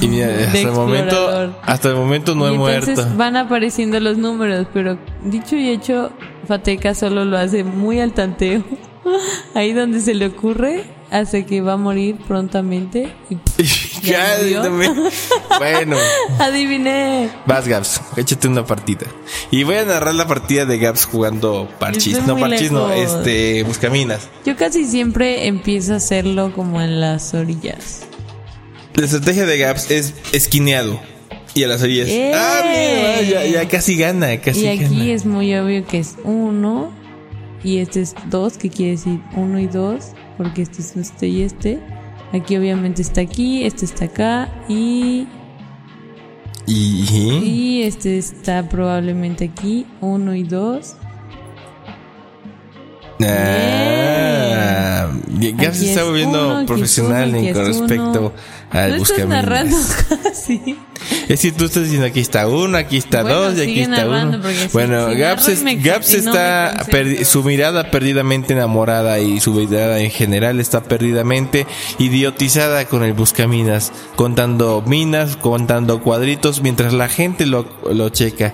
Y 0.00 0.08
mira, 0.08 0.28
hasta 0.46 0.58
el 0.60 0.72
momento, 0.72 1.52
hasta 1.62 1.88
el 1.88 1.94
momento 1.96 2.34
no 2.34 2.46
y 2.46 2.50
he 2.50 2.54
entonces 2.74 2.96
muerto. 2.96 3.16
van 3.16 3.36
apareciendo 3.36 3.98
los 4.00 4.18
números, 4.18 4.66
pero 4.72 4.98
dicho 5.24 5.56
y 5.56 5.68
hecho, 5.68 6.10
Fateca 6.46 6.94
solo 6.94 7.24
lo 7.24 7.36
hace 7.38 7.62
muy 7.64 8.00
al 8.00 8.12
tanteo. 8.12 8.62
Ahí 9.54 9.72
donde 9.72 10.00
se 10.00 10.14
le 10.14 10.26
ocurre, 10.26 10.84
hace 11.10 11.46
que 11.46 11.60
va 11.60 11.72
a 11.74 11.76
morir 11.76 12.16
prontamente. 12.26 13.12
Y 13.30 13.36
Bueno. 15.58 15.96
adiviné. 16.38 17.30
Vas, 17.46 17.66
Gaps, 17.68 18.00
échate 18.16 18.48
una 18.48 18.64
partida. 18.64 19.06
Y 19.50 19.64
voy 19.64 19.76
a 19.76 19.84
narrar 19.84 20.14
la 20.14 20.26
partida 20.26 20.64
de 20.64 20.78
Gaps 20.78 21.04
jugando 21.04 21.68
parchis. 21.78 22.18
Estoy 22.18 22.34
No, 22.34 22.40
parchis 22.40 22.72
no, 22.72 22.90
este, 22.92 23.62
buscaminas. 23.64 24.28
Yo 24.44 24.56
casi 24.56 24.86
siempre 24.86 25.46
empiezo 25.46 25.94
a 25.94 25.96
hacerlo 25.96 26.52
como 26.54 26.80
en 26.80 27.00
las 27.00 27.34
orillas. 27.34 28.00
La 28.94 29.04
estrategia 29.04 29.46
de 29.46 29.58
Gaps 29.58 29.90
es 29.90 30.14
esquineado. 30.32 31.00
Y 31.54 31.64
a 31.64 31.68
las 31.68 31.82
orillas. 31.82 32.08
¡Eh! 32.08 32.32
Ah, 32.34 32.62
mira, 32.62 33.22
ya, 33.22 33.44
ya 33.44 33.68
casi 33.68 33.96
gana, 33.96 34.40
casi 34.40 34.60
y 34.60 34.68
aquí 34.68 34.84
gana. 34.84 35.12
es 35.12 35.26
muy 35.26 35.52
obvio 35.56 35.84
que 35.84 35.98
es 35.98 36.14
uno 36.22 36.92
y 37.64 37.78
este 37.78 38.02
es 38.02 38.14
dos, 38.28 38.56
que 38.56 38.70
quiere 38.70 38.92
decir 38.92 39.20
uno 39.34 39.58
y 39.58 39.66
dos, 39.66 40.12
porque 40.38 40.62
este 40.62 40.80
es 40.80 40.96
este 40.96 41.28
y 41.28 41.42
este. 41.42 41.80
Aquí 42.32 42.56
obviamente 42.56 43.02
está 43.02 43.20
aquí, 43.20 43.64
este 43.64 43.84
está 43.84 44.04
acá 44.04 44.48
y, 44.68 45.26
Y, 46.66 47.04
y 47.42 47.82
este 47.82 48.18
está 48.18 48.68
probablemente 48.68 49.44
aquí, 49.44 49.86
uno 50.00 50.34
y 50.34 50.44
dos. 50.44 50.96
Ah, 53.22 55.10
Aquí 55.58 55.76
se 55.76 55.88
está 55.88 56.00
es 56.00 56.06
volviendo 56.06 56.64
profesional 56.66 57.34
en 57.34 57.54
respecto 57.54 58.32
al 58.70 58.96
No 58.96 59.02
estás 59.02 59.26
narrando 59.28 59.76
casi. 60.22 60.76
Es 61.32 61.40
que 61.42 61.52
tú 61.52 61.64
estás 61.66 61.84
diciendo 61.84 62.06
aquí 62.06 62.18
está 62.20 62.48
uno, 62.48 62.76
aquí 62.76 62.96
está 62.96 63.22
Bueno, 63.22 63.40
dos 63.42 63.56
y 63.58 63.60
aquí 63.62 63.80
está 63.82 64.04
uno. 64.08 64.38
bueno, 64.72 65.06
Gaps, 65.16 65.48
es- 65.48 65.62
está 66.18 66.72
perdi- 66.90 67.24
su 67.24 67.44
mirada 67.44 67.90
perdidamente 67.90 68.52
enamorada 68.52 69.20
y 69.20 69.38
su 69.40 69.52
mirada 69.52 70.00
en 70.00 70.10
general 70.10 70.58
está 70.58 70.82
perdidamente 70.82 71.66
idiotizada 71.98 72.84
con 72.86 73.04
el 73.04 73.12
buscaminas, 73.12 73.92
contando 74.16 74.82
minas, 74.84 75.36
contando 75.36 76.00
cuadritos 76.02 76.62
mientras 76.62 76.92
la 76.92 77.08
gente 77.08 77.46
lo, 77.46 77.64
lo 77.92 78.08
checa. 78.08 78.52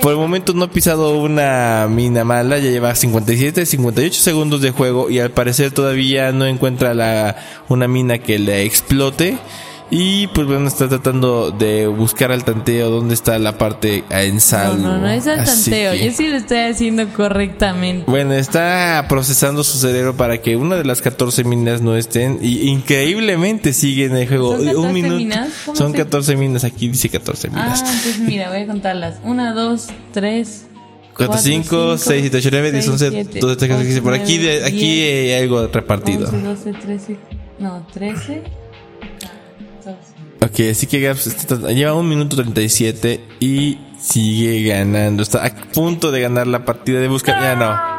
Por 0.00 0.12
el 0.12 0.18
momento 0.18 0.54
no 0.54 0.64
ha 0.64 0.70
pisado 0.70 1.16
una 1.18 1.86
mina 1.90 2.24
mala, 2.24 2.58
ya 2.58 2.70
lleva 2.70 2.94
57, 2.94 3.66
58 3.66 4.20
segundos 4.22 4.60
de 4.62 4.70
juego 4.70 5.10
y 5.10 5.18
al 5.20 5.30
parecer 5.30 5.72
todavía 5.72 6.32
no 6.32 6.46
encuentra 6.46 6.94
la, 6.94 7.36
una 7.68 7.86
mina 7.88 8.18
que 8.18 8.38
le 8.38 8.62
explote. 8.64 9.36
Y 9.90 10.26
pues 10.28 10.46
bueno, 10.46 10.66
está 10.66 10.88
tratando 10.88 11.50
de 11.50 11.86
buscar 11.86 12.32
al 12.32 12.42
tanteo 12.42 12.90
dónde 12.90 13.14
está 13.14 13.38
la 13.38 13.58
parte 13.58 14.02
en 14.10 14.34
No, 14.36 14.40
salvo. 14.40 14.76
no, 14.82 14.98
no 14.98 15.08
es 15.08 15.26
al 15.26 15.44
tanteo. 15.44 15.92
que- 15.92 16.06
Yo 16.06 16.12
sí 16.12 16.26
lo 16.26 16.36
estoy 16.36 16.58
haciendo 16.58 17.06
correctamente. 17.10 18.10
Bueno, 18.10 18.32
está 18.32 19.04
procesando 19.08 19.62
su 19.62 19.76
cerebro 19.78 20.16
para 20.16 20.38
que 20.40 20.56
una 20.56 20.76
de 20.76 20.84
las 20.84 21.02
14 21.02 21.44
minas 21.44 21.80
no 21.82 21.96
estén. 21.96 22.38
Y 22.42 22.68
increíblemente 22.70 23.72
sigue 23.72 24.06
en 24.06 24.16
el 24.16 24.26
juego. 24.26 24.56
¿Son 24.56 24.64
14 24.64 24.78
Un 24.88 24.92
minuto. 24.94 25.16
minas? 25.16 25.48
¿Cómo 25.66 25.76
Son 25.76 25.92
se- 25.92 25.98
14 25.98 26.36
minas. 26.36 26.64
Aquí 26.64 26.88
dice 26.88 27.08
14 27.10 27.48
Ah, 27.48 27.50
minas. 27.52 27.80
entonces 27.80 28.18
mira, 28.20 28.48
voy 28.50 28.60
a 28.62 28.66
contarlas. 28.66 29.16
Una, 29.22 29.52
dos, 29.52 29.88
tres. 30.12 30.66
4, 31.16 31.38
5, 31.38 31.98
6, 31.98 32.22
7, 32.22 32.38
8, 32.38 32.48
9, 32.50 32.72
10, 32.72 32.88
11, 32.88 33.04
12, 33.10 33.24
13, 33.26 33.40
14, 33.68 33.84
15. 33.84 34.02
Por 34.02 34.14
aquí, 34.14 34.38
de, 34.38 34.64
aquí 34.64 35.02
hay 35.02 35.42
algo 35.42 35.68
repartido. 35.68 36.26
11, 36.28 36.40
12, 36.42 36.72
13. 36.72 37.16
No, 37.60 37.86
13. 37.92 38.42
14. 40.48 40.64
Ok, 40.64 40.70
así 40.70 40.86
que 40.86 41.00
Gaps 41.00 41.48
lleva 41.74 41.94
un 41.94 42.08
minuto 42.08 42.36
37 42.36 43.20
y 43.40 43.78
sigue 43.98 44.62
ganando. 44.62 45.22
Está 45.22 45.44
a 45.44 45.50
punto 45.50 46.10
de 46.10 46.20
ganar 46.20 46.46
la 46.46 46.64
partida 46.64 47.00
de 47.00 47.08
busca. 47.08 47.32
Ya 47.40 47.56
no. 47.56 47.94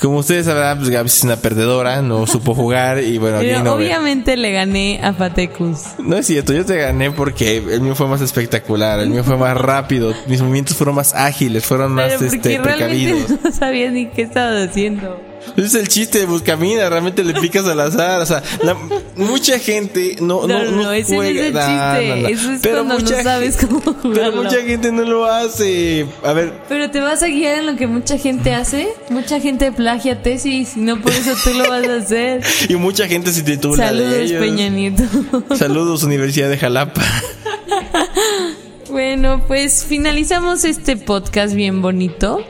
Como 0.00 0.18
ustedes 0.18 0.46
sabrán, 0.46 0.78
pues 0.78 0.90
Gaps 0.90 1.18
es 1.18 1.24
una 1.24 1.36
perdedora, 1.36 2.02
no 2.02 2.26
supo 2.28 2.54
jugar 2.54 3.02
y 3.02 3.18
bueno, 3.18 3.38
Pero 3.40 3.60
over. 3.74 3.86
obviamente 3.86 4.36
le 4.36 4.52
gané 4.52 5.00
a 5.02 5.12
Fatecus. 5.12 5.80
No 5.98 6.16
es 6.16 6.26
cierto, 6.26 6.52
yo 6.52 6.64
te 6.64 6.76
gané 6.76 7.10
porque 7.10 7.56
el 7.56 7.80
mío 7.80 7.94
fue 7.96 8.06
más 8.06 8.20
espectacular, 8.20 9.00
el 9.00 9.10
mío 9.10 9.24
fue 9.24 9.36
más 9.36 9.56
rápido, 9.56 10.14
mis 10.28 10.40
movimientos 10.40 10.76
fueron 10.76 10.94
más 10.94 11.14
ágiles, 11.14 11.66
fueron 11.66 11.92
más 11.92 12.12
Pero 12.16 12.32
este, 12.32 12.60
precavidos. 12.60 13.30
no 13.44 13.50
sabía 13.50 13.90
ni 13.90 14.06
qué 14.06 14.22
estaba 14.22 14.62
haciendo. 14.62 15.20
Ese 15.56 15.66
es 15.66 15.74
el 15.74 15.88
chiste 15.88 16.18
de 16.20 16.26
Buscamina, 16.26 16.88
realmente 16.88 17.24
le 17.24 17.34
picas 17.34 17.66
al 17.66 17.80
azar, 17.80 18.20
o 18.20 18.26
sea, 18.26 18.42
la- 18.62 18.76
mucha 19.16 19.58
gente 19.58 20.16
no 20.20 20.46
No, 20.46 20.62
no, 20.62 20.64
no, 20.70 20.82
no 20.84 20.92
ese 20.92 21.16
no 21.16 21.22
es 21.22 21.36
el 21.36 21.52
No, 21.54 21.60
chiste. 21.60 22.08
no, 22.08 22.16
no. 22.22 22.28
Eso 22.28 22.50
es 22.52 22.60
Pero 22.62 22.74
cuando 22.76 22.94
no 22.94 23.00
mucha 23.00 23.22
sabes 23.22 23.58
gen- 23.58 23.68
cómo 23.68 23.80
Pero 23.82 23.94
jugarlo. 24.02 24.42
mucha 24.44 24.62
gente 24.62 24.92
no 24.92 25.02
lo 25.02 25.26
hace. 25.26 26.06
A 26.22 26.32
ver, 26.32 26.52
Pero 26.68 26.90
te 26.90 27.00
vas 27.00 27.22
a 27.22 27.26
guiar 27.28 27.58
en 27.58 27.66
lo 27.66 27.76
que 27.76 27.86
mucha 27.86 28.18
gente 28.18 28.54
hace. 28.54 28.88
Mucha 29.10 29.40
gente 29.40 29.72
plagia 29.72 30.22
tesis 30.22 30.76
y 30.76 30.80
no 30.80 31.00
por 31.00 31.12
eso 31.12 31.32
tú 31.44 31.50
lo 31.58 31.68
vas 31.68 31.86
a 31.88 31.94
hacer. 31.96 32.42
y 32.68 32.74
mucha 32.76 33.06
gente 33.08 33.32
se 33.32 33.42
titula 33.42 33.90
de 33.92 33.98
Saludos, 33.98 34.14
ellos. 34.14 34.40
Peña 34.42 34.68
Nieto. 34.68 35.02
Saludos 35.56 36.02
Universidad 36.04 36.48
de 36.48 36.58
Jalapa. 36.58 37.02
bueno, 38.90 39.44
pues 39.46 39.84
finalizamos 39.84 40.64
este 40.64 40.96
podcast 40.96 41.54
bien 41.54 41.82
bonito. 41.82 42.44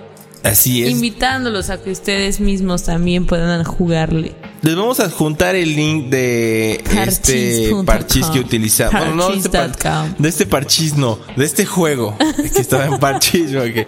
Así 0.44 0.84
es. 0.84 0.90
Invitándolos 0.90 1.68
a 1.70 1.82
que 1.82 1.90
ustedes 1.90 2.40
mismos 2.40 2.84
también 2.84 3.26
puedan 3.26 3.64
jugarle. 3.64 4.34
Les 4.62 4.74
vamos 4.74 4.98
a 5.00 5.08
juntar 5.10 5.54
el 5.54 5.74
link 5.76 6.06
de 6.10 6.82
este 7.06 7.70
parchís 7.84 8.26
que 8.26 8.40
utilizamos. 8.40 8.92
Bueno, 8.92 9.14
no, 9.14 9.28
de 9.30 9.36
este, 9.36 9.48
par- 9.50 9.70
Parchis.com. 9.76 10.14
de 10.18 10.28
este 10.28 10.46
parchís 10.46 10.96
no, 10.96 11.18
de 11.36 11.44
este 11.44 11.64
juego 11.66 12.16
que 12.54 12.60
estaba 12.60 12.86
en 12.86 12.98
parchís, 12.98 13.50
porque 13.52 13.86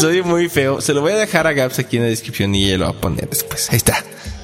soy 0.00 0.22
muy 0.22 0.48
feo. 0.48 0.80
Se 0.80 0.92
lo 0.92 1.00
voy 1.00 1.12
a 1.12 1.16
dejar 1.16 1.46
a 1.46 1.52
Gaps 1.52 1.78
aquí 1.78 1.96
en 1.96 2.02
la 2.02 2.08
descripción 2.10 2.54
y 2.54 2.66
ella 2.66 2.78
lo 2.78 2.84
va 2.86 2.90
a 2.90 3.00
poner 3.00 3.28
después. 3.30 3.70
Ahí 3.70 3.76
está, 3.78 3.94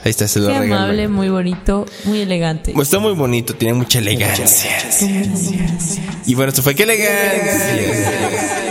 ahí 0.04 0.10
está, 0.10 0.26
se 0.26 0.40
lo 0.40 0.48
Qué 0.48 0.58
regalo. 0.58 0.74
amable, 0.84 1.08
muy 1.08 1.28
bonito, 1.28 1.84
muy 2.04 2.20
elegante. 2.20 2.72
Pues 2.72 2.88
está 2.88 2.98
muy 2.98 3.12
bonito, 3.12 3.54
tiene 3.54 3.74
mucha 3.74 3.98
elegancia. 3.98 4.70
Y 6.24 6.34
bueno, 6.34 6.48
esto 6.50 6.62
fue 6.62 6.74
qué 6.74 6.84
elegancia. 6.84 8.67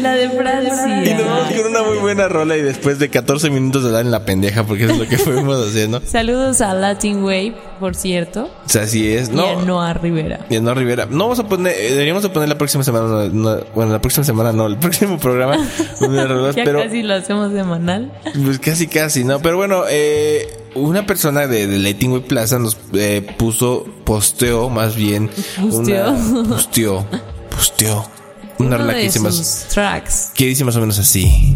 La 0.00 0.12
de 0.14 0.24
Y 0.24 0.28
nos 0.28 0.36
Francia. 0.36 1.18
vamos 1.26 1.52
con 1.52 1.66
una 1.70 1.82
muy 1.82 1.98
buena 1.98 2.28
rola 2.28 2.56
y 2.56 2.62
después 2.62 2.98
de 2.98 3.08
14 3.08 3.50
minutos 3.50 3.82
de 3.84 3.90
dar 3.90 4.04
en 4.04 4.10
la 4.10 4.24
pendeja, 4.24 4.64
porque 4.64 4.84
eso 4.84 4.92
es 4.94 4.98
lo 4.98 5.08
que 5.08 5.18
fuimos 5.18 5.66
haciendo. 5.66 6.00
Saludos 6.06 6.60
a 6.60 6.74
Latin 6.74 7.22
Wave, 7.24 7.54
por 7.80 7.94
cierto. 7.94 8.44
O 8.64 8.68
sea, 8.68 8.82
así 8.82 9.08
es. 9.12 9.28
Y 9.28 9.32
a 9.32 9.34
No, 9.34 9.62
Noah 9.62 9.94
Rivera. 9.94 10.40
Y 10.48 10.56
a 10.56 10.60
no 10.60 10.74
Rivera. 10.74 11.06
No 11.06 11.24
vamos 11.24 11.38
a 11.38 11.48
poner, 11.48 11.74
eh, 11.76 11.90
deberíamos 11.92 12.22
de 12.22 12.28
poner 12.30 12.48
la 12.48 12.58
próxima 12.58 12.84
semana. 12.84 13.06
no, 13.06 13.28
no, 13.28 13.60
bueno, 13.74 13.92
la 13.92 14.00
próxima 14.00 14.24
semana 14.24 14.52
no, 14.52 14.66
el 14.66 14.76
próximo 14.78 15.18
programa. 15.18 15.56
Ya 16.56 16.64
pero 16.64 16.82
casi 16.82 17.02
lo 17.02 17.14
hacemos 17.14 17.52
semanal. 17.52 18.12
pues 18.44 18.58
casi, 18.58 18.86
casi, 18.86 19.24
¿no? 19.24 19.40
Pero 19.40 19.56
bueno, 19.56 19.82
eh, 19.88 20.46
una 20.74 21.06
persona 21.06 21.46
de, 21.46 21.66
de 21.66 21.78
Lighting 21.78 22.12
Way 22.12 22.22
Plaza 22.22 22.58
nos 22.58 22.76
eh, 22.94 23.26
puso, 23.36 23.84
posteó 24.04 24.68
más 24.70 24.96
bien. 24.96 25.28
Posteó. 25.60 26.10
Una, 26.12 26.48
posteó. 26.48 27.06
Posteó. 27.50 28.04
Una 28.58 28.76
rola 28.76 28.94
que 28.94 29.02
dice 29.02 29.20
más, 29.20 29.36
sus 29.36 29.68
tracks. 29.68 30.30
que 30.34 30.46
dice 30.46 30.64
más 30.64 30.74
o 30.76 30.80
menos 30.80 30.98
así. 30.98 31.54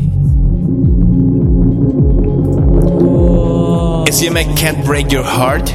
Se 4.12 4.26
llama 4.26 4.40
Can't 4.54 4.86
Break 4.86 5.08
Your 5.08 5.24
Heart. 5.24 5.70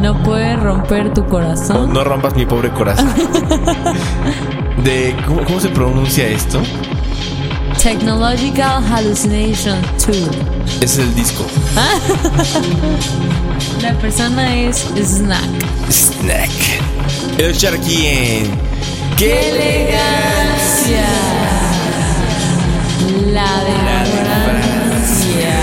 No 0.00 0.20
puede 0.22 0.56
romper 0.56 1.12
tu 1.12 1.24
corazón. 1.26 1.92
No 1.92 2.02
rompas 2.02 2.34
mi 2.34 2.46
pobre 2.46 2.70
corazón. 2.70 3.12
De, 4.82 5.14
¿cómo, 5.26 5.44
cómo 5.44 5.60
se 5.60 5.68
pronuncia 5.68 6.26
esto? 6.26 6.62
Technological 7.82 8.82
Hallucination 8.82 9.78
2. 10.06 10.16
Ese 10.80 10.84
es 10.84 10.98
el 10.98 11.14
disco. 11.14 11.44
La 13.82 13.92
persona 13.98 14.56
es 14.56 14.86
Snack. 14.96 15.90
Snack. 15.90 16.50
El 17.38 17.74
aquí 17.74 18.06
en. 18.06 18.73
¡Qué 19.16 19.50
elegancia! 19.50 21.06
La 23.32 23.64
de 23.64 23.74
Francia. 24.10 25.54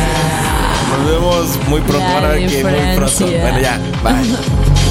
Nos 0.97 1.05
vemos 1.11 1.67
muy 1.67 1.81
pronto. 1.81 1.99
La 1.99 2.13
Van 2.13 2.25
a 2.25 2.27
ver 2.29 2.47
que 2.49 2.63
muy 2.63 2.95
pronto. 2.95 3.25
Bueno, 3.25 3.59
ya. 3.59 3.77
Bye. 4.03 4.35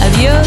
Adiós. 0.19 0.47